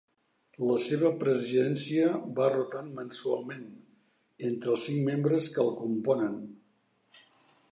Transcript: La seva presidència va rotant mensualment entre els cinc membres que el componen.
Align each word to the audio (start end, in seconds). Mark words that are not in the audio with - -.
La 0.67 0.75
seva 0.83 1.09
presidència 1.23 2.07
va 2.39 2.47
rotant 2.53 2.89
mensualment 3.01 3.67
entre 4.49 4.73
els 4.77 4.87
cinc 4.89 5.05
membres 5.11 5.51
que 5.57 5.63
el 5.65 5.71
componen. 5.83 6.41